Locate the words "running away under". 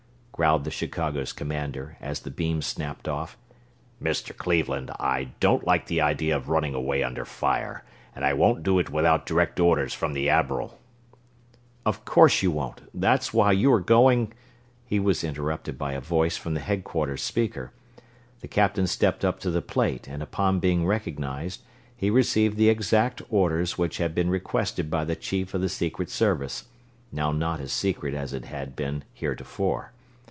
6.49-7.25